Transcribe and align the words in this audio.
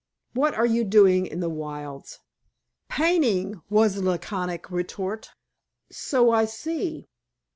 "What 0.33 0.55
are 0.55 0.65
you 0.65 0.83
doing 0.83 1.27
in 1.27 1.41
the 1.41 1.47
wilds?" 1.49 2.21
"Painting," 2.89 3.61
was 3.69 3.93
the 3.93 4.01
laconic 4.09 4.71
retort. 4.71 5.29
"So 5.91 6.31
I 6.31 6.45
see. 6.45 7.07